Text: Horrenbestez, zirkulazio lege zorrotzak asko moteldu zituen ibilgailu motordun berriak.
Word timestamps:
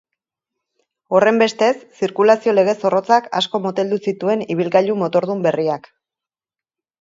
Horrenbestez, 1.17 1.75
zirkulazio 1.99 2.55
lege 2.55 2.75
zorrotzak 2.85 3.27
asko 3.41 3.61
moteldu 3.67 4.01
zituen 4.07 4.43
ibilgailu 4.55 4.97
motordun 5.03 5.45
berriak. 5.45 5.89